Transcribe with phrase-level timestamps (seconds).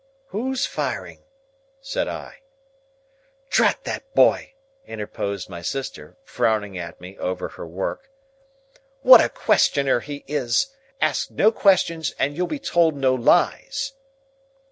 [0.29, 1.25] "Who's firing?"
[1.79, 2.39] said I.
[3.51, 4.55] "Drat that boy,"
[4.87, 8.09] interposed my sister, frowning at me over her work,
[9.03, 10.75] "what a questioner he is.
[11.01, 13.93] Ask no questions, and you'll be told no lies."